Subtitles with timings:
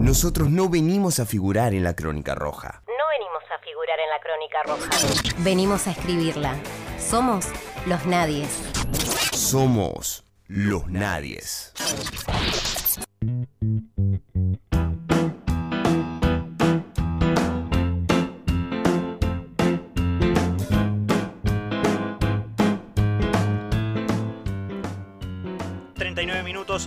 [0.00, 2.82] Nosotros no venimos a figurar en la crónica roja.
[2.86, 5.34] No venimos a figurar en la crónica roja.
[5.38, 6.54] Venimos a escribirla.
[6.98, 7.46] Somos
[7.84, 8.48] los nadies.
[9.32, 11.72] Somos los nadies.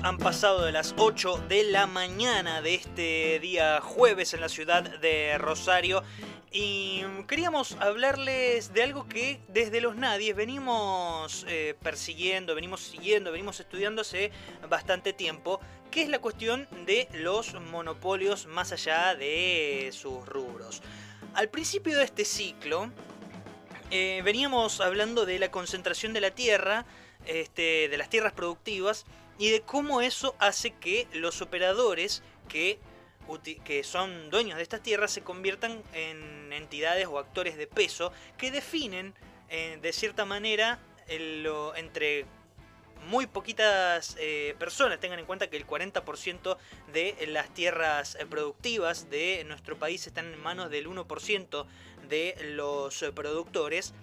[0.03, 4.83] Han pasado de las 8 de la mañana de este día jueves en la ciudad
[4.99, 6.03] de Rosario
[6.51, 13.59] y queríamos hablarles de algo que desde los nadies venimos eh, persiguiendo, venimos siguiendo, venimos
[13.59, 14.31] estudiando hace
[14.69, 15.59] bastante tiempo,
[15.91, 20.81] que es la cuestión de los monopolios más allá de sus rubros.
[21.35, 22.89] Al principio de este ciclo
[23.91, 26.85] eh, veníamos hablando de la concentración de la tierra,
[27.25, 29.05] este, de las tierras productivas
[29.41, 32.77] y de cómo eso hace que los operadores que,
[33.65, 38.51] que son dueños de estas tierras se conviertan en entidades o actores de peso que
[38.51, 39.15] definen
[39.49, 40.77] eh, de cierta manera
[41.41, 42.27] lo, entre
[43.07, 44.99] muy poquitas eh, personas.
[44.99, 46.57] Tengan en cuenta que el 40%
[46.93, 51.65] de las tierras productivas de nuestro país están en manos del 1%
[52.07, 53.95] de los productores.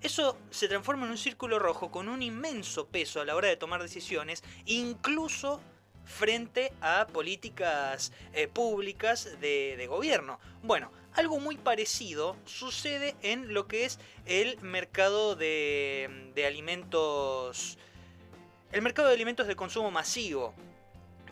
[0.00, 3.56] Eso se transforma en un círculo rojo con un inmenso peso a la hora de
[3.56, 5.60] tomar decisiones, incluso
[6.04, 10.38] frente a políticas eh, públicas de, gobierno.
[10.62, 17.78] Bueno, algo muy parecido sucede en lo que es el mercado de, de alimentos.
[18.72, 20.54] El mercado de alimentos de consumo masivo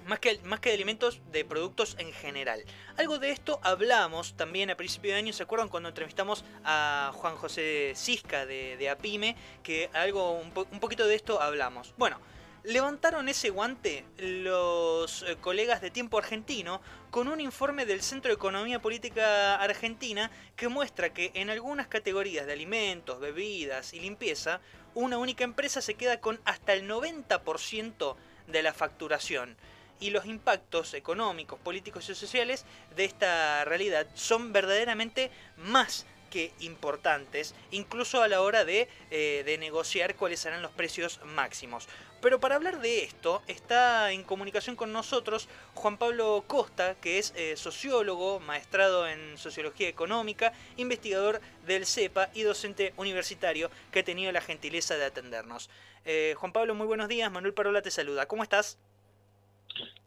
[0.06, 2.64] más que, más que de alimentos, de productos en general.
[2.96, 7.36] Algo de esto hablamos también a principio de año, ¿se acuerdan cuando entrevistamos a Juan
[7.36, 9.36] José Cisca de, Apime?
[9.62, 11.94] Que algo, un, un poquito de esto hablamos.
[11.96, 12.18] Bueno,
[12.64, 18.36] levantaron ese guante los eh, colegas de Tiempo Argentino con un informe del Centro de
[18.36, 24.60] Economía Política Argentina que muestra que en algunas categorías de alimentos, bebidas y limpieza,
[24.94, 28.16] una única empresa se queda con hasta el 90%
[28.46, 29.56] de la facturación
[30.00, 32.64] y los impactos económicos, políticos y sociales
[32.96, 40.16] de esta realidad son verdaderamente más que importantes, incluso a la hora de, eh, negociar
[40.16, 41.86] cuáles serán los precios máximos.
[42.20, 47.32] Pero para hablar de esto está en comunicación con nosotros Juan Pablo Costa, que es
[47.36, 54.32] eh, sociólogo, maestrado en sociología económica, investigador del CEPA y docente universitario que ha tenido
[54.32, 55.70] la gentileza de atendernos.
[56.04, 57.30] Eh, Juan Pablo, muy buenos días.
[57.30, 58.26] Manuel Parola te saluda.
[58.26, 58.78] ¿Cómo estás?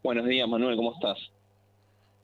[0.02, 1.18] Buenos días, Manuel, ¿cómo estás?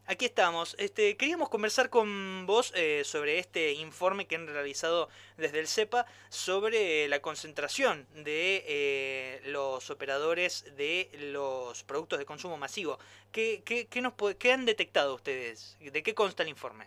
[0.06, 0.76] Aquí estamos.
[0.78, 5.08] Este, queríamos conversar con vos eh, sobre este informe que han realizado
[5.38, 12.58] desde el CEPA sobre la concentración de eh, los operadores de los productos de consumo
[12.58, 12.98] masivo.
[13.32, 15.76] ¿Qué, qué, qué, nos, ¿Qué han detectado ustedes?
[15.80, 16.86] ¿De qué consta el informe?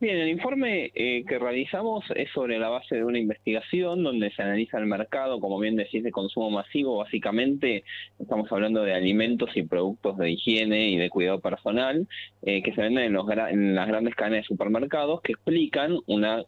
[0.00, 4.42] Bien, el informe eh, que realizamos es sobre la base de una investigación donde se
[4.42, 6.96] analiza el mercado, como bien decís, de consumo masivo.
[6.96, 7.84] Básicamente
[8.18, 12.08] estamos hablando de alimentos y productos de higiene y de cuidado personal
[12.42, 16.44] eh, que se venden en, los, en las grandes cadenas de supermercados que explican una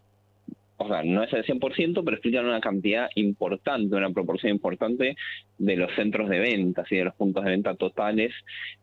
[0.84, 5.16] o sea, no es el 100%, pero explican una cantidad importante, una proporción importante
[5.58, 8.32] de los centros de ventas y de los puntos de venta totales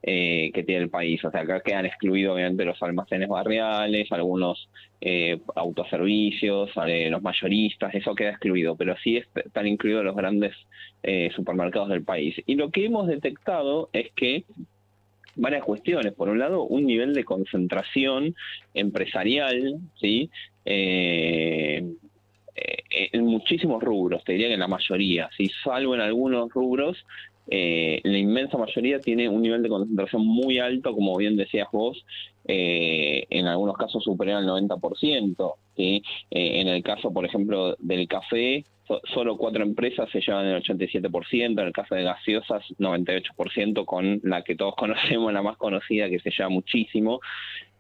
[0.02, 1.24] eh, que tiene el país.
[1.26, 4.70] O sea, acá quedan excluidos obviamente los almacenes barriales, algunos
[5.02, 10.56] eh, autoservicios, eh, los mayoristas, eso queda excluido, pero sí están incluidos los grandes
[11.34, 12.36] supermercados del país.
[12.46, 14.44] Y lo que hemos detectado es que
[15.40, 16.14] varias cuestiones.
[16.14, 18.36] Por un lado, un nivel de concentración
[18.74, 20.30] empresarial, ¿sí?
[20.66, 21.84] Eh,
[22.56, 25.50] eh, en muchísimos rubros, te diría que en la mayoría, ¿sí?
[25.64, 26.98] salvo en algunos rubros,
[27.48, 32.06] eh, la inmensa mayoría tiene un nivel de concentración muy alto, como bien decías vos,
[32.46, 35.54] en algunos casos superior al 90%.
[35.78, 36.04] ¿sí?
[36.32, 38.66] en el caso, por ejemplo, del café,
[39.14, 44.44] solo cuatro empresas se llevan el 87%, en el caso de gaseosas 98%, con la
[44.44, 47.20] que todos conocemos, la más conocida, que se lleva muchísimo.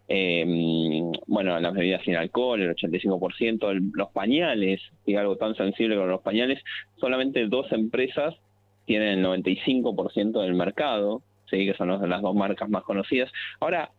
[0.07, 6.07] Em, bueno, las bebidas sin alcohol, el 85%, los pañales, y algo tan sensible como
[6.07, 6.63] los pañales,
[6.97, 8.35] solamente dos empresas
[8.85, 11.65] tienen el 95% del mercado, ¿sí?
[11.65, 13.31] que son las dos marcas más conocidas.
[13.59, 13.91] Ahora,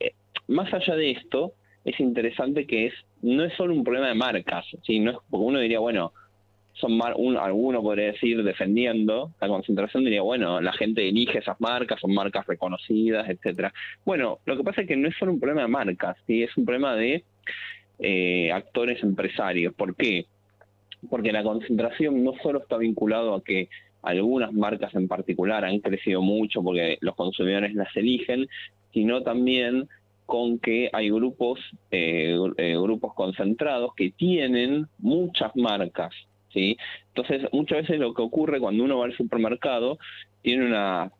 [0.00, 0.14] eh,
[0.48, 1.52] más allá de esto,
[1.84, 5.04] es interesante que es no es solo un problema de marcas, ¿sí?
[5.30, 6.12] porque uno diría, bueno,
[6.80, 12.00] son un, alguno podría decir defendiendo la concentración diría bueno la gente elige esas marcas
[12.00, 13.72] son marcas reconocidas etcétera
[14.04, 16.42] bueno lo que pasa es que no es solo un problema de marcas ¿sí?
[16.42, 17.24] es un problema de
[17.98, 20.26] eh, actores empresarios ¿por qué?
[21.08, 23.68] porque la concentración no solo está vinculado a que
[24.02, 28.48] algunas marcas en particular han crecido mucho porque los consumidores las eligen,
[28.92, 29.88] sino también
[30.26, 36.14] con que hay grupos, eh, eh, grupos concentrados que tienen muchas marcas.
[36.56, 39.98] Entonces, muchas veces lo que ocurre cuando uno va al supermercado
[40.42, 41.10] tiene una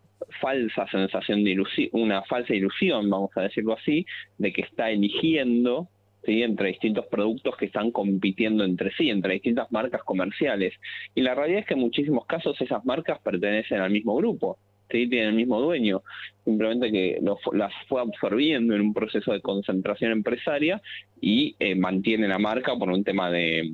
[0.41, 4.06] falsa sensación de ilusión, una falsa ilusión, vamos a decirlo así,
[4.38, 5.88] de que está eligiendo
[6.25, 6.43] ¿sí?
[6.43, 10.75] entre distintos productos que están compitiendo entre sí, entre distintas marcas comerciales.
[11.15, 14.59] Y la realidad es que en muchísimos casos esas marcas pertenecen al mismo grupo.
[14.91, 15.09] ¿sí?
[15.09, 16.03] tienen el mismo dueño,
[16.44, 17.21] simplemente que
[17.53, 20.81] las fue absorbiendo en un proceso de concentración empresaria
[21.21, 23.73] y eh, mantiene la marca por un tema de,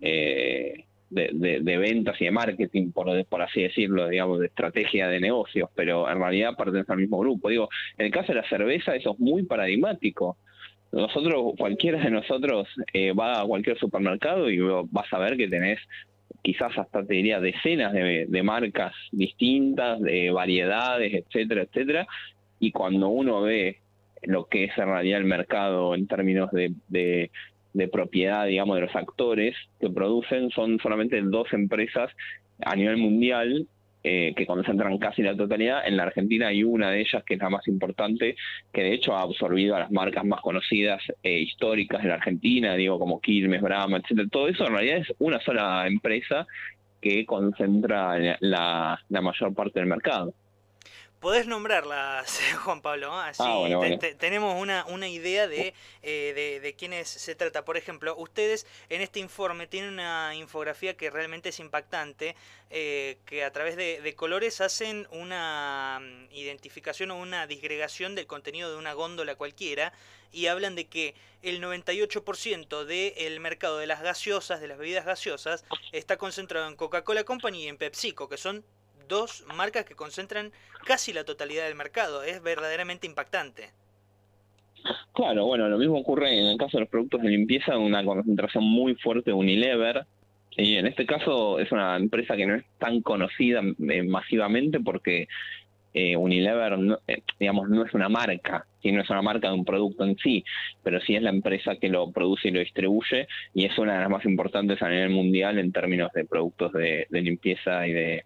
[0.00, 0.84] eh,
[1.14, 6.18] de, ventas y de marketing, por, así decirlo, digamos, de estrategia de negocios, pero en
[6.18, 7.48] realidad pertenece al mismo grupo.
[7.48, 7.68] Digo,
[7.98, 10.36] en el caso de la cerveza eso es muy paradigmático.
[10.92, 15.80] Nosotros, cualquiera de nosotros eh, va a cualquier supermercado y vas a ver que tenés
[16.44, 22.06] quizás hasta te diría decenas de, marcas distintas, de variedades, etcétera, etcétera,
[22.60, 23.80] y cuando uno ve
[24.22, 27.30] lo que es en realidad el mercado en términos de, de,
[27.74, 32.10] de propiedad, digamos, de los actores que producen, son solamente dos empresas
[32.64, 33.66] a nivel mundial
[34.04, 35.86] eh, que concentran casi la totalidad.
[35.86, 38.36] En la Argentina hay una de ellas que es la más importante,
[38.72, 42.74] que de hecho ha absorbido a las marcas más conocidas e históricas de la Argentina,
[42.74, 44.28] digo como Quilmes, Brahma, etcétera.
[44.30, 46.46] Todo eso en realidad es una sola empresa
[47.00, 50.34] que concentra la mayor parte del mercado.
[51.24, 55.72] Podés nombrarlas, Juan Pablo, así ah, tenemos una, una idea de,
[56.02, 57.64] eh, de, de, quiénes se trata.
[57.64, 62.36] Por ejemplo, ustedes en este informe tienen una infografía que realmente es impactante,
[62.68, 68.70] eh, que a través de, colores hacen una mm, identificación o una disgregación del contenido
[68.70, 69.94] de una góndola cualquiera
[70.30, 75.64] y hablan de que el 98% del mercado de las gaseosas, de las bebidas gaseosas,
[75.92, 78.62] está concentrado en Coca-Cola Company y en PepsiCo, que son
[79.08, 80.52] dos marcas que concentran
[80.84, 82.22] casi la totalidad del mercado.
[82.22, 83.70] Es verdaderamente impactante.
[85.12, 88.64] Claro, bueno, lo mismo ocurre en el caso de los productos de limpieza, una concentración
[88.64, 90.06] muy fuerte de Unilever.
[90.56, 95.26] Y en este caso es una empresa que no es tan conocida eh, masivamente porque
[95.94, 96.78] eh, Unilever,
[97.08, 100.44] eh, digamos, no es una marca, no es una marca de un producto en sí,
[100.82, 104.00] pero sí es la empresa que lo produce y lo distribuye y es una de
[104.00, 108.24] las más importantes a nivel mundial en términos de productos de limpieza y de,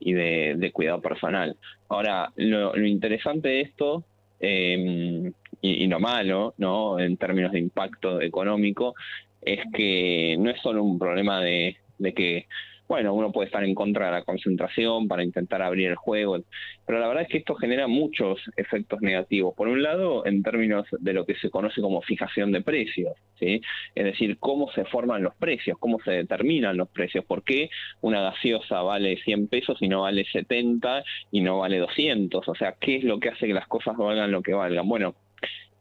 [0.00, 1.56] y de, cuidado personal.
[1.88, 4.04] Ahora, lo, interesante de esto
[4.40, 6.98] em, y, lo malo, ¿no?
[6.98, 8.94] En términos de impacto económico,
[9.42, 11.76] es que no es solo un problema de
[12.16, 12.46] que
[12.90, 16.40] bueno, uno puede estar en contra de la concentración para intentar abrir el juego,
[16.84, 19.54] pero la verdad es que esto genera muchos efectos negativos.
[19.54, 23.60] Por un lado, en términos de lo que se conoce como fijación de precios, ¿sí?
[23.94, 27.70] Es decir, cómo se forman los precios, cómo se determinan los precios, por qué
[28.00, 32.74] una gaseosa vale 100 pesos y no vale 70 y no vale 200, o sea,
[32.80, 34.88] ¿qué es lo que hace que las cosas valgan lo que valgan?
[34.88, 35.14] Bueno,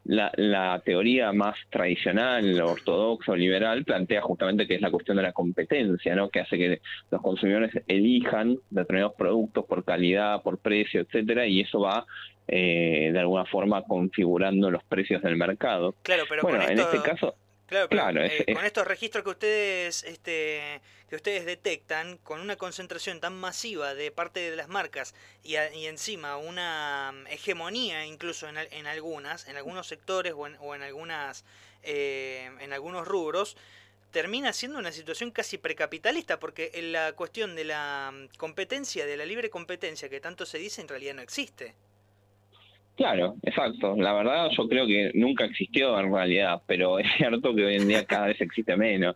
[0.10, 5.34] la, teoría más tradicional, ortodoxa o liberal plantea justamente que es la cuestión de la
[5.34, 6.30] competencia, ¿no?
[6.30, 11.82] que hace que los consumidores elijan determinados productos por calidad, por precio, etcétera, y eso
[11.82, 12.06] va
[12.48, 15.94] eh, de alguna forma configurando los precios del mercado.
[16.02, 17.36] Claro, pero bueno, en este caso
[17.70, 23.36] Claro, eh, con estos registros que ustedes, este, que ustedes detectan, con una concentración tan
[23.36, 25.14] masiva de parte de las marcas
[25.44, 30.58] y, y encima una mm, hegemonía incluso en, en, algunas, en algunos sectores o en,
[30.60, 31.46] o en algunas,
[31.84, 33.56] eh, en algunos rubros,
[34.12, 39.26] termina siendo una situación casi precapitalista, porque la cuestión de la mm, competencia, de la
[39.26, 41.76] libre competencia que tanto se dice, en realidad no existe.
[43.00, 43.96] Claro, exacto.
[43.96, 47.88] La verdad yo creo que nunca existió en realidad, pero es cierto que hoy en
[47.88, 49.16] día cada vez existe menos.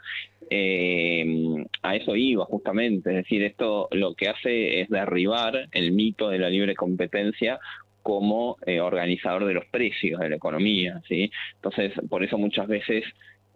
[0.50, 6.30] Eh, a eso iba justamente, es decir, esto lo que hace es derribar el mito
[6.30, 7.60] de la libre competencia
[8.02, 11.30] como eh, organizador de los precios de la economía, ¿sí?
[11.56, 13.04] Entonces, por eso muchas veces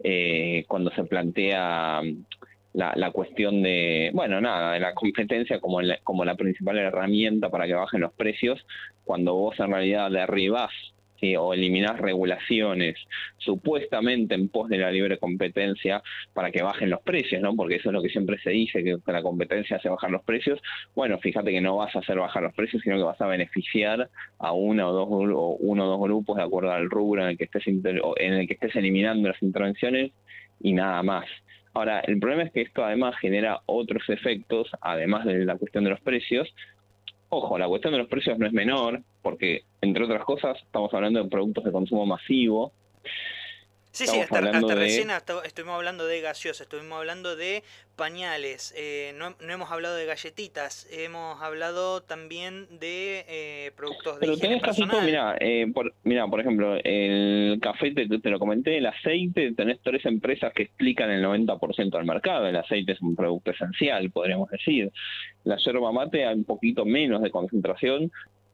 [0.04, 2.02] eh, cuando se plantea
[2.74, 7.66] la, la, cuestión de, bueno, nada, de la competencia como como la principal herramienta para
[7.66, 8.64] que bajen los precios,
[9.08, 10.70] cuando vos en realidad derribás
[11.38, 12.96] o eliminás regulaciones
[13.38, 16.02] supuestamente en pos de la libre competencia
[16.34, 17.56] para que bajen los precios, ¿no?
[17.56, 20.60] Porque eso es lo que siempre se dice, que la competencia hace bajar los precios.
[20.94, 24.10] Bueno, fíjate que no vas a hacer bajar los precios, sino que vas a beneficiar
[24.38, 27.38] a una o dos o uno o dos grupos de acuerdo al rubro en el
[27.38, 30.12] que estés en el que estés eliminando las intervenciones
[30.60, 31.24] y nada más.
[31.74, 35.90] Ahora, el problema es que esto además genera otros efectos, además de la cuestión de
[35.90, 36.52] los precios.
[37.30, 41.22] Ojo, la cuestión de los precios no es menor, porque, entre otras cosas, estamos hablando
[41.22, 42.72] de productos de consumo masivo.
[43.98, 44.40] Sí, sí, hasta,
[44.76, 45.10] recién
[45.44, 47.64] estuvimos hablando de gaseosa, estuvimos hablando de
[47.96, 54.20] pañales, eh, no, no, hemos hablado de galletitas, hemos hablado también de eh, productos de
[54.20, 58.38] Pero tenés casi todo, mira, eh, por, mira, por ejemplo, el café te, te, lo
[58.38, 63.02] comenté, el aceite, tenés tres empresas que explican el 90% del mercado, el aceite es
[63.02, 64.92] un producto esencial, podríamos decir.
[65.42, 68.12] La yerba mate hay un poquito menos de concentración,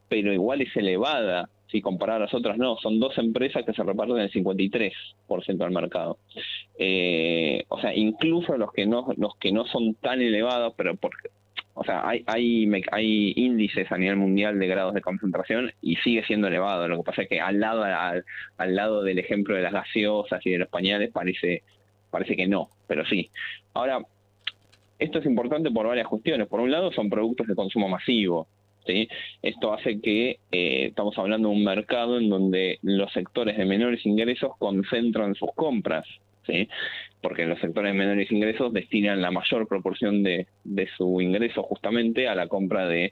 [0.09, 3.83] pero igual es elevada si comparar a las otras no, son dos empresas que se
[3.83, 4.93] reparten el 53%
[5.57, 6.17] del mercado.
[6.77, 11.29] Eh, o sea, incluso los que no los que no son tan elevados, pero porque
[11.77, 16.23] o sea, hay, hay, hay índices a nivel mundial de grados de concentración y sigue
[16.23, 16.87] siendo elevado.
[16.87, 18.23] Lo que pasa es que al lado, al,
[18.57, 21.63] al lado del ejemplo de las gaseosas y de los pañales parece,
[22.09, 23.29] parece que no, pero sí.
[23.73, 23.99] Ahora,
[24.99, 26.47] esto es importante por varias cuestiones.
[26.47, 28.47] Por un lado, son productos de consumo masivo.
[29.41, 34.05] Esto hace que eh, estamos hablando de un mercado en donde los sectores de menores
[34.05, 36.05] ingresos concentran sus compras,
[36.45, 36.67] ¿sí?
[37.21, 40.47] porque los sectores de menores ingresos destinan la mayor proporción de,
[40.97, 43.11] su ingreso justamente a la compra de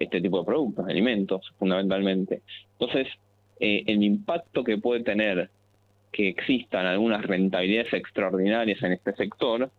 [0.00, 2.42] este tipo de productos, alimentos, fundamentalmente.
[2.78, 3.08] Entonces,
[3.60, 5.50] eh, el impacto que puede tener
[6.10, 9.70] que existan algunas rentabilidades extraordinarias en este sector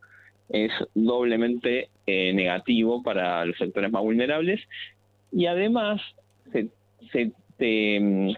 [0.50, 4.62] es doblemente eh, negativo para los sectores más vulnerables
[5.34, 6.02] y además
[6.52, 6.70] se,
[8.00, 8.34] mm,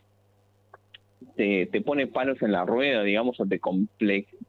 [1.36, 3.60] te, te, pone palos en la rueda, digamos, o te,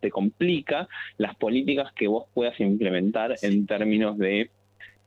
[0.00, 0.88] te complica
[1.18, 4.50] las políticas que vos puedas implementar en términos de,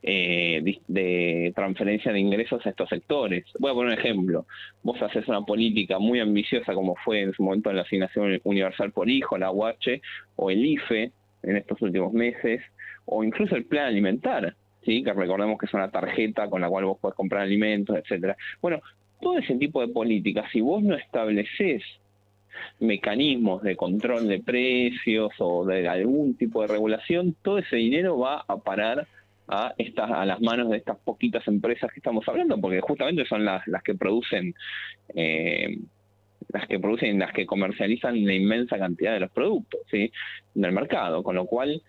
[0.02, 3.46] eh, de, transferencia de ingresos a estos sectores.
[3.60, 4.46] Voy a poner un ejemplo.
[4.84, 9.10] Vos haces una política muy ambiciosa como fue en su momento la asignación universal por
[9.10, 10.02] hijo, la UH,
[10.36, 11.12] o el IFE
[11.44, 12.62] en estos últimos meses,
[13.06, 15.04] o incluso el plan alimentar ¿sí?
[15.04, 18.36] que recordemos que es una tarjeta con la cual vos podés comprar alimentos, etcétera.
[18.62, 18.82] Bueno,
[19.22, 21.84] todo ese tipo de políticas, si vos no estableces
[22.80, 28.44] mecanismos de control de precios o de algún tipo de regulación, todo ese dinero va
[28.48, 29.08] a parar
[29.48, 33.46] a estas a las manos de estas poquitas empresas que estamos hablando, porque justamente son
[33.46, 34.54] las, las que producen
[35.16, 35.78] eh,
[36.50, 40.12] las que producen las que comercializan la inmensa cantidad de los productos ¿sí?
[40.54, 41.82] del mercado, con lo cual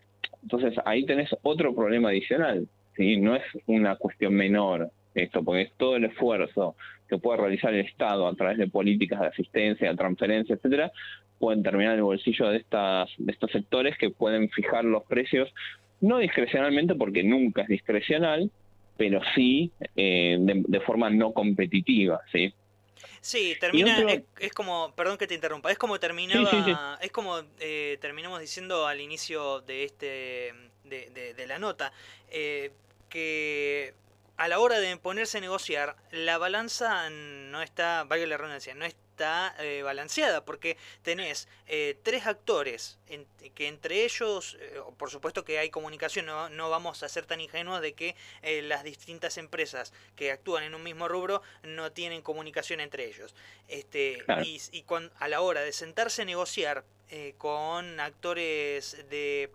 [0.42, 2.66] entonces ahí tenés otro problema adicional.
[3.00, 3.16] ¿Sí?
[3.16, 6.76] No es una cuestión menor esto, porque es todo el esfuerzo
[7.08, 10.92] que puede realizar el Estado a través de políticas de asistencia, de transferencia, etcétera,
[11.38, 15.48] pueden terminar en el bolsillo de estas de estos sectores que pueden fijar los precios
[16.00, 18.50] no discrecionalmente porque nunca es discrecional,
[18.96, 22.52] pero sí eh, de, forma no competitiva, ¿sí?
[23.22, 23.98] Sí, termina,
[24.38, 29.00] es, como, perdón que te interrumpa, es como terminaba, es como eh, terminamos diciendo al
[29.00, 30.54] inicio de este,
[30.84, 31.92] de, de, la nota,
[32.30, 32.72] eh,
[33.10, 33.94] que
[34.40, 38.86] a la hora de ponerse a negociar, la balanza no está, valga la redundancia, no
[38.86, 42.98] está eh, balanceada, porque tenés eh, tres actores,
[43.54, 47.82] que entre ellos, eh, por supuesto que hay comunicación, no, vamos a ser tan ingenuos
[47.82, 48.16] de que
[48.62, 53.34] las distintas empresas que actúan en un mismo rubro no tienen comunicación entre ellos.
[53.68, 54.84] Este, Y, y
[55.18, 56.82] a la hora de sentarse a negociar
[57.36, 59.50] con actores de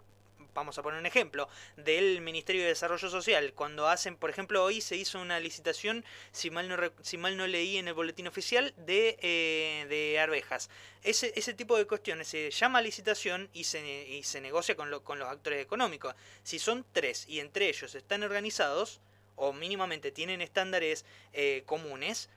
[0.56, 4.82] vamos a poner un ejemplo, del Ministerio de Desarrollo Social, cuando hacen, por ejemplo, hoy
[4.82, 8.74] se hizo una licitación, si mal no, si mal no leí en el boletín oficial,
[8.78, 10.70] de, eh, de arvejas.
[11.04, 15.20] Ese, ese tipo de cuestiones se llama licitación y se, y se negocia con, con
[15.20, 16.16] los actores económicos.
[16.42, 19.02] Si son tres y entre ellos están organizados,
[19.36, 22.30] o mínimamente tienen estándares eh, comunes,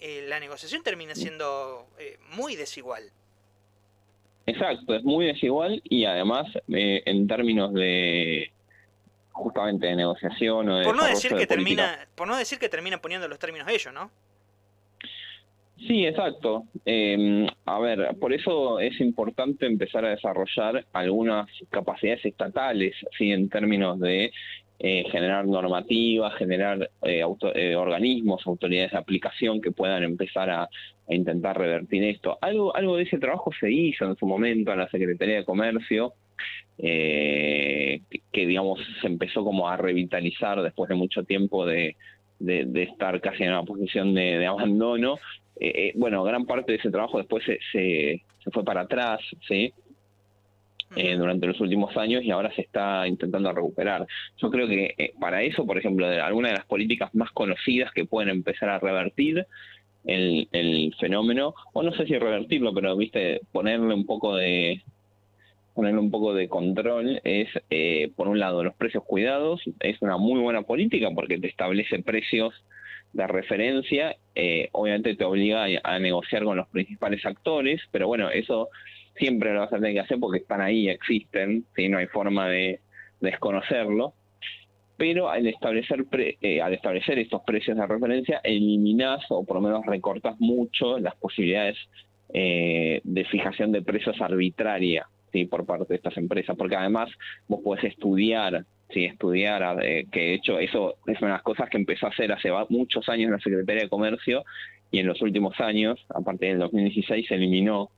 [0.00, 1.88] eh, la negociación termina siendo
[2.30, 3.12] muy desigual.
[4.46, 8.50] Exacto, es muy desigual y además eh, en términos de
[9.30, 12.98] justamente de negociación o de por no decir que termina por no decir que termina
[12.98, 14.10] poniendo los términos ellos, ¿no?
[15.86, 16.64] Sí, exacto.
[16.86, 23.48] Eh, a ver, por eso es importante empezar a desarrollar algunas capacidades estatales, sí, en
[23.48, 24.30] términos de
[24.84, 30.68] eh, generar normativas, generar eh, eh, organismos, autoridades de aplicación que puedan empezar
[31.12, 32.38] a, intentar revertir esto.
[32.40, 36.14] Algo, algo de ese trabajo se hizo en su momento en la Secretaría de Comercio,
[36.78, 38.00] que,
[38.32, 41.96] digamos se empezó como a revitalizar después de mucho tiempo de,
[42.40, 45.18] estar casi en una posición de, abandono.
[45.94, 49.72] bueno, gran parte de ese trabajo después se, se, se fue para atrás, ¿sí?
[50.94, 54.06] Eh, durante los últimos años y ahora se está intentando recuperar.
[54.36, 57.90] Yo creo que eh, para eso, por ejemplo, de alguna de las políticas más conocidas
[57.92, 59.46] que pueden empezar a revertir
[60.04, 64.82] el, fenómeno, o no sé si revertirlo, pero viste, ponerle un poco de
[65.74, 70.18] ponerle un poco de control es, eh, por un lado, los precios cuidados, es una
[70.18, 72.52] muy buena política porque te establece precios
[73.14, 74.16] de referencia,
[74.72, 78.68] obviamente te obliga a negociar con los principales actores, pero bueno, eso
[79.16, 81.88] siempre lo vas a tener que hacer porque están ahí, existen, ¿sí?
[81.88, 82.80] no hay forma de,
[83.22, 84.12] desconocerlo.
[84.96, 86.04] Pero al establecer,
[86.40, 91.14] eh, al establecer estos precios de referencia, eliminás o por lo menos recortas mucho las
[91.16, 91.76] posibilidades
[92.32, 95.46] eh, de fijación de precios arbitraria ¿sí?
[95.46, 97.10] por parte de estas empresas, porque además
[97.48, 101.68] vos podés estudiar sí, estudiar, eh, que de hecho eso es una de las cosas
[101.70, 104.44] que empezó a hacer hace muchos años la Secretaría de Comercio
[104.90, 107.90] y en los últimos años, a partir del 2016, se eliminó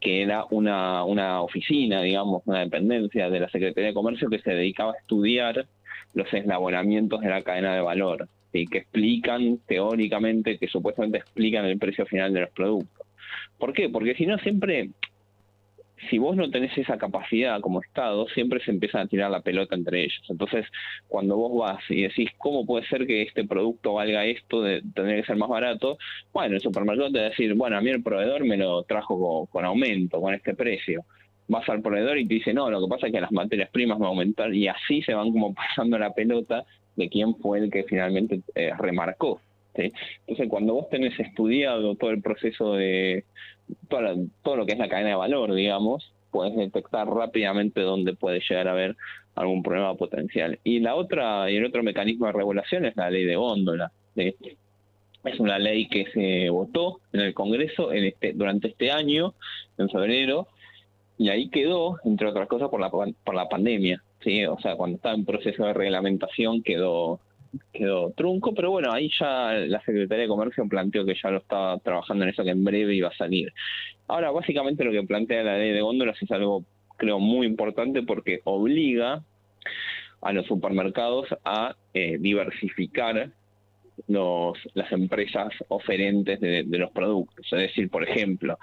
[0.00, 4.50] que era una, una oficina, digamos, una dependencia de la Secretaría de Comercio que se
[4.50, 5.66] dedicaba a estudiar
[6.14, 11.78] los eslabonamientos de la cadena de valor, y que explican teóricamente, que supuestamente explican el
[11.78, 13.06] precio final de los productos.
[13.58, 13.88] ¿Por qué?
[13.88, 14.90] Porque si no siempre
[16.10, 19.74] si vos no tenés esa capacidad como Estado, siempre se empieza a tirar la pelota
[19.74, 20.22] entre ellos.
[20.28, 20.66] Entonces,
[21.08, 25.20] cuando vos vas y decís, ¿cómo puede ser que este producto valga esto de tener
[25.20, 25.98] que ser más barato?
[26.32, 29.46] Bueno, el supermercado te va a decir, bueno, a mí el proveedor me lo trajo
[29.46, 31.04] con, aumento, con este precio.
[31.52, 33.98] Vas al proveedor y te dice, no, lo que pasa es que las materias primas
[33.98, 36.64] van a aumentar y así se van como pasando la pelota
[36.96, 39.40] de quién fue el que finalmente eh, remarcó.
[39.74, 43.24] Entonces, cuando vos tenés estudiado todo el proceso de,
[43.88, 48.68] todo, lo que es la cadena de valor, digamos, puedes detectar rápidamente dónde puede llegar
[48.68, 48.96] a haber
[49.34, 50.58] algún problema potencial.
[50.64, 53.92] Y la otra y el otro mecanismo de regulación es la ley de góndola.
[54.14, 59.34] Es una ley que se votó en el Congreso en este, durante este año,
[59.78, 60.48] en febrero,
[61.22, 64.02] y ahí quedó, entre otras cosas, por la, por la pandemia.
[64.20, 64.44] ¿sí?
[64.46, 67.20] O sea, cuando estaba en proceso de reglamentación quedó
[67.72, 71.78] quedó trunco, pero bueno, ahí ya la Secretaría de Comercio planteó que ya lo estaba
[71.78, 73.52] trabajando en eso, que en breve iba a salir.
[74.08, 76.64] Ahora, básicamente lo que plantea la ley de góndolas es algo,
[76.96, 79.22] creo, muy importante porque obliga
[80.22, 83.30] a los supermercados a eh, diversificar
[84.08, 87.46] los, las empresas oferentes de, los productos.
[87.52, 88.58] Es decir, por ejemplo,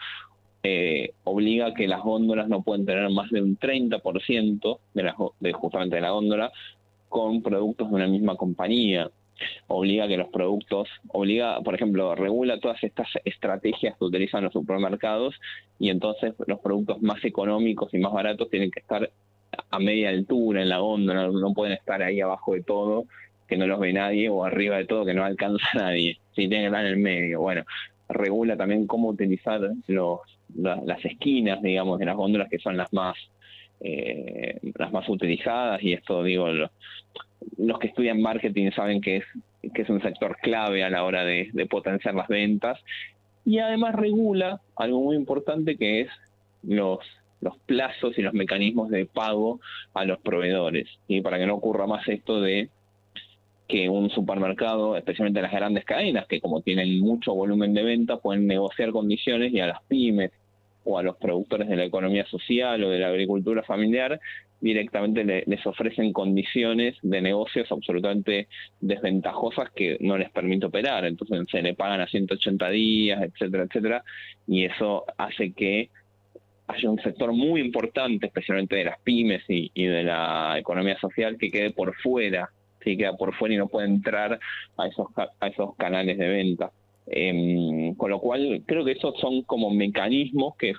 [0.63, 5.15] eh, obliga a que las góndolas no pueden tener más de un 30% de, la,
[5.39, 6.51] de justamente de la góndola
[7.07, 9.09] con productos de una misma compañía.
[9.67, 15.35] Obliga que los productos, obliga, por ejemplo, regula todas estas estrategias que utilizan los supermercados
[15.79, 19.09] y entonces los productos más económicos y más baratos tienen que estar
[19.71, 23.05] a media altura en la góndola, no pueden estar ahí abajo de todo,
[23.47, 26.19] que no los ve nadie, o arriba de todo, que no alcanza nadie.
[26.35, 27.41] Si tienen que estar en el medio.
[27.41, 27.63] Bueno,
[28.09, 30.19] regula también cómo utilizar los,
[30.55, 33.15] las esquinas, digamos, de las góndolas que son las más
[33.81, 36.47] eh, las más utilizadas y esto digo
[37.57, 39.23] los que estudian marketing saben que es
[39.73, 42.79] que es un sector clave a la hora de, potenciar las ventas.
[43.45, 46.09] Y además regula algo muy importante que es
[46.63, 46.99] los
[47.41, 49.61] los plazos y los mecanismos de pago
[49.93, 50.89] a los proveedores.
[51.07, 52.69] Y para que no ocurra más esto de
[53.69, 58.47] que un supermercado, especialmente las grandes cadenas, que como tienen mucho volumen de venta, pueden
[58.47, 60.31] negociar condiciones y a las pymes
[60.83, 64.19] o a los productores de la economía social o de la agricultura familiar,
[64.59, 68.47] directamente les ofrecen condiciones de negocios absolutamente
[68.81, 71.05] desventajosas que no les permite operar.
[71.05, 74.03] Entonces se le pagan a 180 días, etcétera, etcétera,
[74.47, 75.89] y eso hace que
[76.67, 81.51] haya un sector muy importante, especialmente de las pymes y, de la economía social, que
[81.51, 82.49] quede por fuera,
[82.83, 84.39] sí, queda por fuera y no puede entrar
[84.77, 86.71] a esos, a esos canales de venta.
[87.07, 90.73] Em, con lo cual, creo que esos son como mecanismos que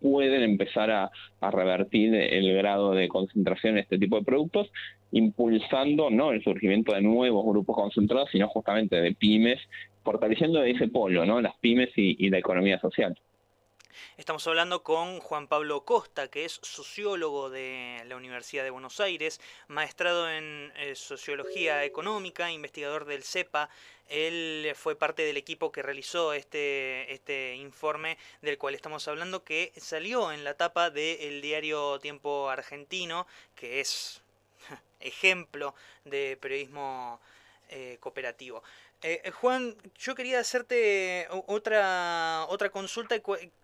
[0.00, 1.10] pueden empezar a,
[1.50, 4.70] revertir el grado de concentración de este tipo de productos,
[5.12, 9.60] impulsando no el surgimiento de nuevos grupos concentrados, sino justamente de pymes,
[10.02, 11.40] fortaleciendo ese polo, ¿no?
[11.40, 13.16] las pymes y la economía social.
[14.16, 19.40] Estamos hablando con Juan Pablo Costa, que es sociólogo de la Universidad de Buenos Aires,
[19.68, 23.68] maestrado en eh, Sociología Económica, investigador del CEPA.
[24.08, 29.72] Él fue parte del equipo que realizó este, este informe del cual estamos hablando, que
[29.76, 34.22] salió en la tapa del diario Tiempo Argentino, que es
[35.00, 37.20] ejemplo de periodismo
[37.68, 38.62] eh, cooperativo.
[39.06, 43.14] Eh, eh, Juan, yo quería hacerte otra, otra consulta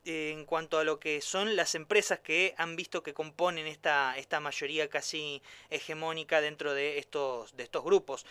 [0.05, 4.39] en cuanto a lo que son las empresas que han visto que componen esta, esta
[4.39, 8.25] mayoría casi hegemónica dentro de estos, de estos grupos.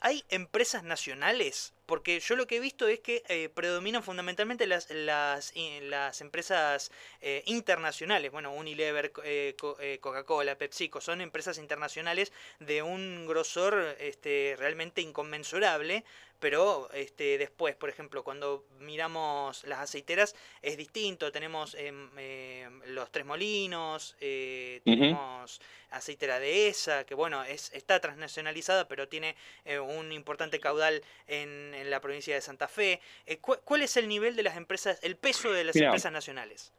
[0.00, 1.72] ¿Hay empresas nacionales?
[1.88, 6.92] Porque yo lo que he visto es que eh, predominan fundamentalmente las, las, las empresas
[7.22, 8.30] eh, internacionales.
[8.30, 9.56] Bueno, Unilever, eh,
[9.98, 16.04] Coca-Cola, PepsiCo, son empresas internacionales de un grosor este, realmente inconmensurable
[16.40, 23.10] pero este, después, por ejemplo, cuando miramos las aceiteras es distinto, tenemos em, em, los
[23.10, 29.78] Tres Molinos, eh, tenemos aceitera de esa, que bueno, es, está transnacionalizada, pero tiene eh,
[29.78, 33.00] un importante caudal en, en, la provincia de Santa Fe.
[33.26, 36.72] Eh, ¿Cuál es el nivel de las empresas, el peso de las empresas nacionales?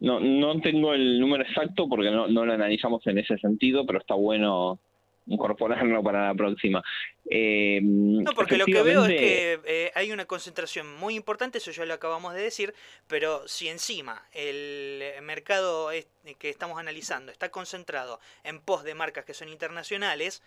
[0.00, 3.98] No, no tengo el número exacto porque no, no lo analizamos en ese sentido, pero
[3.98, 4.78] está bueno
[5.28, 6.82] incorporarlo para la próxima.
[7.30, 11.70] Eh, no, porque lo que veo es que eh, hay una concentración muy importante, eso
[11.70, 12.74] ya lo acabamos de decir,
[13.06, 15.90] pero si encima el mercado
[16.38, 20.42] que estamos analizando está concentrado en pos de marcas que son internacionales,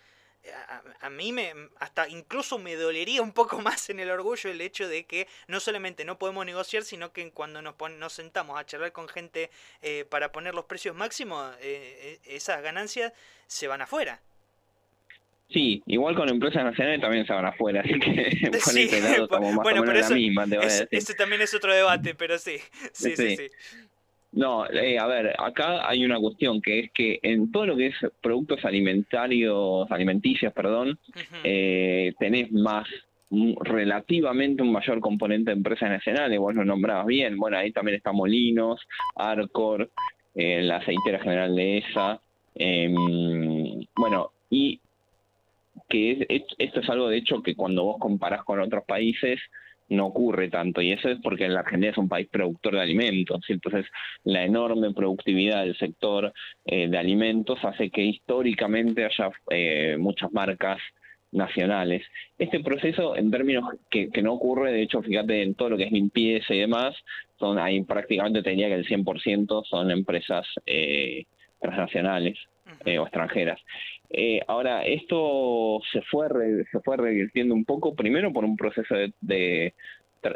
[1.02, 4.88] a, mí me hasta incluso me dolería un poco más en el orgullo el hecho
[4.88, 8.91] de que no solamente no podemos negociar, sino que cuando nos, nos sentamos a charlar
[8.91, 13.13] con gente eh, para poner los precios máximos, eh, esas ganancias
[13.48, 14.22] se van afuera.
[15.54, 19.54] Sí, igual con empresas nacionales también se van afuera, así que por ese lado estamos
[19.54, 20.88] más bueno, o menos la misma, te voy a decir.
[20.92, 22.58] Ese también es otro debate, pero sí,
[22.94, 23.38] sí, sí.
[23.38, 23.48] sí.
[24.34, 27.88] No, eh, a ver, acá hay una cuestión que es que en todo lo que
[27.88, 30.98] es productos alimentarios, alimenticios, perdón,
[31.44, 32.88] eh, tenés más
[33.30, 38.14] relativamente un mayor componente de empresas nacionales, vos lo nombrabas bien, bueno, ahí también está
[38.14, 38.80] Molinos,
[39.16, 39.90] Arcor,
[40.34, 42.22] eh, la aceitera general de ESA,
[42.56, 42.96] em,
[43.96, 44.81] bueno, y
[45.92, 46.26] que
[46.58, 49.40] esto es algo de hecho que cuando vos comparás con otros países,
[49.90, 53.42] no ocurre tanto y eso es porque la Argentina es un país productor de alimentos
[53.50, 53.86] y entonces
[54.24, 56.32] la enorme productividad del sector
[56.66, 60.80] eh, de alimentos hace que históricamente haya eh, muchas marcas
[61.32, 62.04] nacionales.
[62.38, 65.92] Este proceso, en términos que, no ocurre, de hecho, fíjate en todo lo que es
[65.92, 66.96] limpieza y demás,
[67.40, 71.26] son ahí prácticamente tenía que el 100% son empresas eh,
[71.60, 72.38] transnacionales
[72.86, 73.60] eh, o extranjeras.
[74.13, 76.28] Eh, ahora, esto se fue,
[76.71, 79.74] se fue revirtiendo un poco, primero por un proceso de,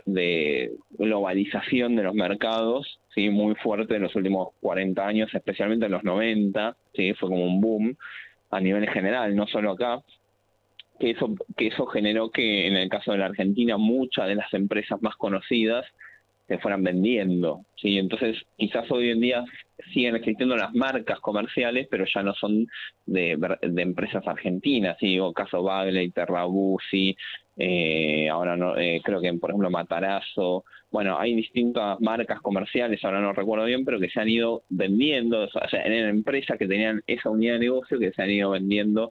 [0.05, 5.91] de, globalización de los mercados, sí, muy fuerte en los últimos 40 años, especialmente en
[5.91, 7.97] los 90, sí, fue como un boom
[8.51, 10.01] a nivel general, no solo acá,
[10.97, 14.53] que eso, que eso generó que en el caso de la Argentina muchas de las
[14.53, 15.85] empresas más conocidas
[16.47, 17.65] se fueran vendiendo.
[17.75, 17.97] ¿sí?
[17.97, 19.43] Entonces, quizás hoy en día
[19.93, 22.67] siguen existiendo las marcas comerciales, pero ya no son
[23.05, 24.97] de, de empresas argentinas.
[24.99, 25.19] ¿sí?
[25.19, 27.15] O caso Bagley, Terrabusi,
[27.57, 30.65] eh, ahora no, eh, creo que, por ejemplo, Matarazo.
[30.91, 35.43] Bueno, hay distintas marcas comerciales, ahora no recuerdo bien, pero que se han ido vendiendo,
[35.43, 39.09] o sea, en empresas que tenían esa unidad de negocio que se han ido vendiendo,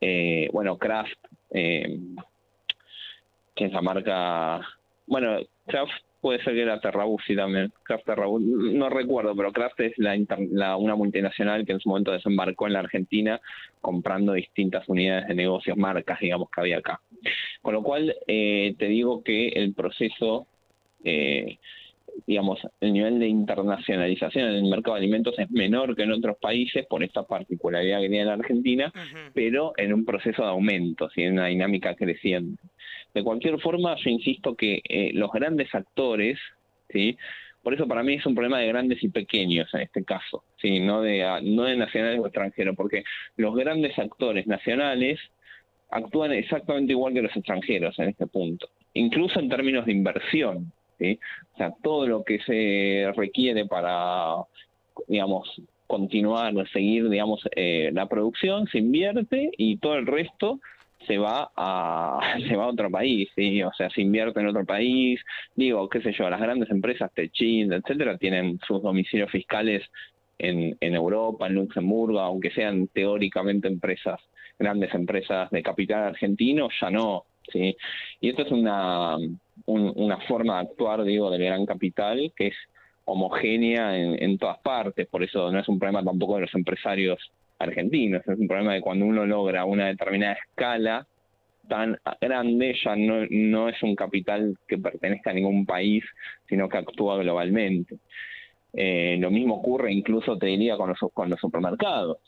[0.00, 1.18] eh, bueno, Kraft,
[1.50, 1.98] eh,
[3.54, 4.60] que es la marca,
[5.06, 5.92] bueno, Kraft
[6.26, 11.64] puede ser que era Terrabusi también, Kraft no recuerdo, pero Kraft es la, una multinacional
[11.64, 13.40] que en su momento desembarcó en la Argentina
[13.80, 17.00] comprando distintas unidades de negocios, marcas, digamos, que había acá.
[17.62, 20.48] Con lo cual, eh, te digo que el proceso,
[21.04, 21.58] eh,
[22.26, 26.36] digamos, el nivel de internacionalización en el mercado de alimentos es menor que en otros
[26.38, 28.92] países por esta particularidad que tiene la Argentina,
[29.34, 32.62] pero en un proceso de aumento, en una dinámica creciente.
[33.14, 36.38] De cualquier forma, yo insisto que eh, los grandes actores,
[36.90, 37.16] ¿sí?
[37.62, 40.80] por eso para mí es un problema de grandes y pequeños en este caso, ¿sí?
[40.80, 43.04] no, de, ah, no de nacionales o extranjeros, porque
[43.36, 45.18] los grandes actores nacionales
[45.90, 50.72] actúan exactamente igual que los extranjeros en este punto, incluso en términos de inversión.
[50.98, 51.18] ¿Sí?
[51.54, 54.36] O sea, todo lo que se requiere para,
[55.08, 60.60] digamos, continuar, seguir, digamos, eh, la producción se invierte y todo el resto
[61.06, 63.28] se va a se va a otro país,
[63.64, 65.20] o sea, se invierte en otro país,
[65.54, 69.82] digo, qué sé yo, las grandes empresas, Techin, etcétera, tienen sus domicilios fiscales
[70.38, 74.20] en, en Europa, en Luxemburgo, aunque sean teóricamente empresas,
[74.58, 77.76] grandes empresas de capital argentino, ya no, ¿sí?
[78.20, 79.16] Y esto es una,
[79.64, 82.54] una forma de actuar, digo, del gran capital que es
[83.04, 87.18] homogénea en, todas partes, por eso no es un problema tampoco de los empresarios
[87.58, 88.22] argentinos.
[88.26, 91.06] Es un problema de cuando uno logra una determinada escala
[91.68, 96.04] tan grande, ya no, no es un capital que pertenezca a ningún país,
[96.48, 97.96] sino que actúa globalmente.
[98.72, 102.18] Eh, lo mismo ocurre incluso, te diría, con los, con los supermercados,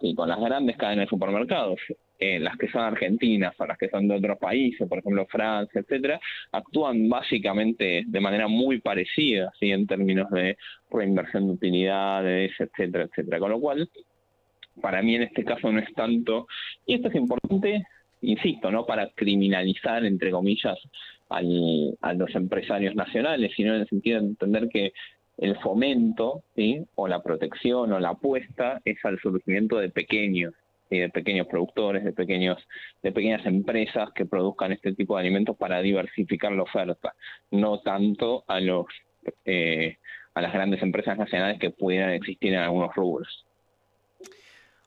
[0.00, 1.80] y con las grandes cadenas de supermercados.
[2.18, 5.82] Eh, las que son argentinas o las que son de otros países, por ejemplo Francia,
[5.82, 6.18] etcétera,
[6.50, 10.56] actúan básicamente de manera muy parecida, en términos de
[10.90, 13.38] reinversión de utilidades, etcétera, etcétera.
[13.38, 13.90] Con lo cual,
[14.80, 16.46] para mí en este caso no es tanto,
[16.86, 17.84] y esto es importante,
[18.22, 20.78] insisto, no para criminalizar, entre comillas,
[21.28, 24.92] al, a los empresarios nacionales, sino en el sentido de entender que
[25.36, 26.82] el fomento, ¿sí?
[26.94, 30.54] o la protección o la apuesta es al surgimiento de pequeños,
[30.90, 32.58] de pequeños productores, de pequeños,
[33.02, 37.14] de pequeñas empresas que produzcan este tipo de alimentos para diversificar la oferta,
[37.50, 38.86] no tanto a los
[39.44, 39.98] eh,
[40.34, 43.46] a las grandes empresas nacionales que pudieran existir en algunos rubros.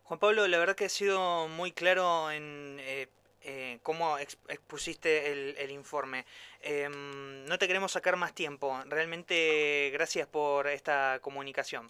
[0.03, 3.07] Juan Pablo, la verdad que ha sido muy claro en eh,
[3.41, 5.31] eh, cómo expusiste
[5.63, 6.25] el, informe.
[6.61, 8.79] Em, no te queremos sacar más tiempo.
[8.85, 11.89] Realmente gracias por esta comunicación.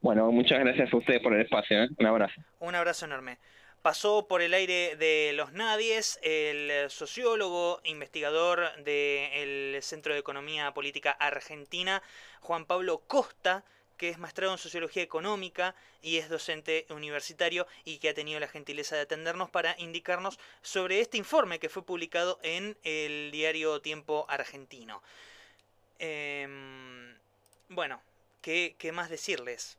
[0.00, 1.84] Bueno, muchas gracias a ustedes por el espacio.
[1.84, 1.88] ¿eh?
[1.98, 2.40] Un abrazo.
[2.60, 3.38] Un abrazo enorme.
[3.82, 11.12] Pasó por el aire de los nadies el sociólogo, investigador del Centro de Economía Política
[11.12, 12.02] Argentina,
[12.40, 13.64] Juan Pablo Costa,
[13.96, 18.48] que es maestrado en Sociología Económica y es docente universitario y que ha tenido la
[18.48, 24.26] gentileza de atendernos para indicarnos sobre este informe que fue publicado en el diario Tiempo
[24.28, 25.02] Argentino.
[25.98, 27.16] Em,
[27.68, 28.00] bueno,
[28.40, 29.77] ¿qué, ¿qué más decirles?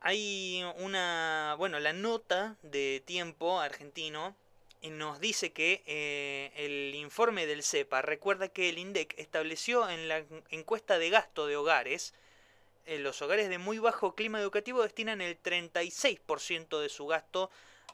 [0.00, 4.36] Hay una, bueno, la nota de tiempo argentino
[4.82, 10.24] nos dice que eh, el informe del CEPA recuerda que el INDEC estableció en la
[10.50, 12.14] encuesta de gasto de hogares,
[12.86, 17.50] eh, los hogares de muy bajo clima educativo destinan el 36% de su gasto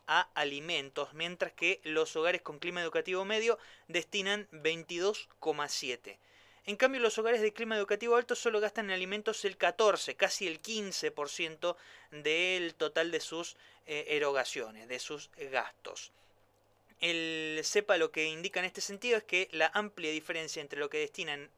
[0.07, 6.19] a alimentos, mientras que los hogares con clima educativo medio destinan 22,7%.
[6.67, 10.47] En cambio, los hogares de clima educativo alto solo gastan en alimentos el 14, casi
[10.47, 11.77] el 15%
[12.11, 16.11] del total de sus eh, erogaciones, de sus gastos.
[17.01, 20.89] El CEPA lo que indica en este sentido es que la amplia diferencia entre lo
[20.89, 21.51] que destinan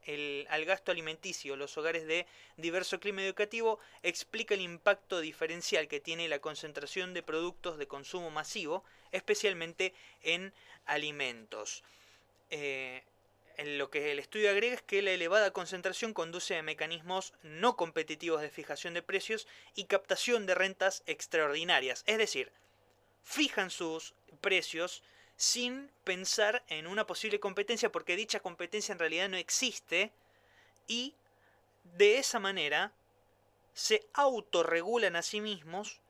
[0.49, 6.27] al gasto alimenticio los hogares de diverso clima educativo explica el impacto diferencial que tiene
[6.27, 10.53] la concentración de productos de consumo masivo, especialmente en
[10.85, 11.85] alimentos.
[12.51, 13.05] Eh,
[13.65, 18.41] lo que el estudio agrega es que la elevada concentración conduce a mecanismos no competitivos
[18.41, 22.03] de fijación de precios y captación de rentas extraordinarias.
[22.07, 22.53] Es decir,
[23.23, 25.03] fijan sus precios
[25.37, 30.13] sin pensar en una posible competencia porque dicha competencia en realidad no existe
[30.87, 31.15] y
[31.97, 32.93] de esa manera
[33.75, 36.01] se autorregulan a sí mismos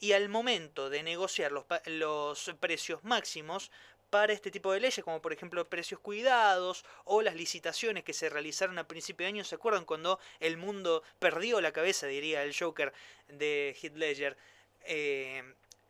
[0.00, 3.72] y al momento de negociar los, los precios máximos
[4.10, 8.28] para este tipo de leyes, como por ejemplo precios cuidados o las licitaciones que se
[8.28, 9.44] realizaron a principio de año.
[9.44, 12.92] ¿Se acuerdan cuando el mundo perdió la cabeza, diría el Joker
[13.28, 14.36] de Heath Ledger?
[14.84, 15.42] Eh,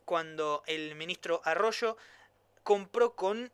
[0.05, 1.97] cuando el ministro Arroyo
[2.63, 3.53] compró con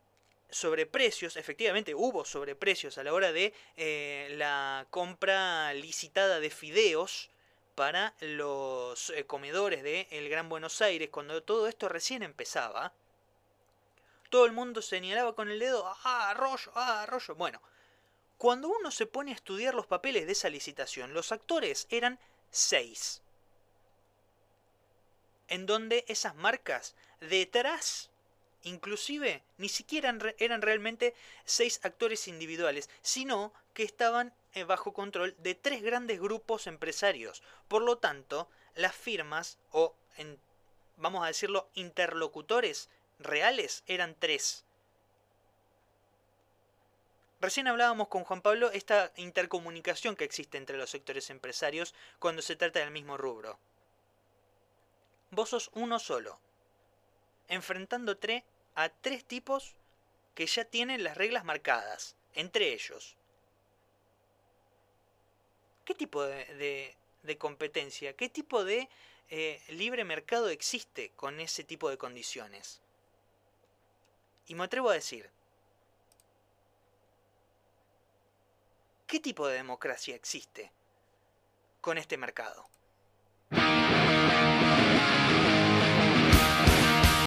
[0.48, 7.31] sobreprecios, efectivamente hubo sobreprecios a la hora de eh, la compra licitada de fideos
[7.74, 12.92] para los eh, comedores de el Gran Buenos Aires, cuando todo esto recién empezaba
[14.35, 17.37] todo el mundo señalaba con el dedo, ah, Arroyo, ah, Arroyo.
[17.37, 17.62] Bueno,
[18.37, 22.18] cuando uno se pone a estudiar los papeles de esa licitación, los actores eran
[22.51, 23.23] seis.
[25.47, 28.11] En donde esas marcas detrás,
[28.64, 35.55] inclusive, ni siquiera eran realmente seis actores individuales, sino que estaban eh, bajo control de
[35.55, 37.44] tres grandes grupos empresarios.
[37.68, 39.94] Por lo tanto, las firmas, o
[40.97, 44.64] vamos a decirlo, interlocutores reales eran tres.
[47.40, 52.57] Recién hablábamos con Juan Pablo esta intercomunicación que existe entre los sectores empresarios cuando se
[52.57, 53.59] trata del mismo rubro.
[55.31, 56.38] Vos sos uno solo,
[57.48, 59.74] enfrentándote a tres tipos
[60.35, 63.16] que ya tienen las reglas marcadas, entre ellos.
[65.85, 66.96] ¿Qué tipo de,
[67.38, 68.88] competencia, qué tipo de
[69.29, 72.81] eh, libre mercado existe con ese tipo de condiciones?
[74.46, 75.30] Y me atrevo a decir,
[79.07, 80.70] ¿qué tipo de democracia existe
[81.80, 82.66] con este mercado?